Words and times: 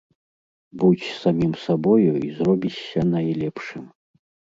Будзь 0.83 1.07
самім 1.23 1.51
сабою 1.65 2.13
і 2.29 2.31
зробішся 2.39 2.99
найлепшым. 3.13 3.85